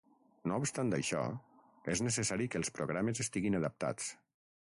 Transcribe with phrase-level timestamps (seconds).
[0.51, 1.21] No obstant això,
[1.95, 4.11] és necessari que els programes estiguin adaptats.